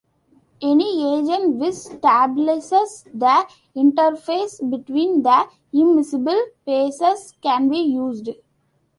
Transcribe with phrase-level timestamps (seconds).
[0.63, 8.29] Any agent which stabilizes the interface between the immiscible phases can be used.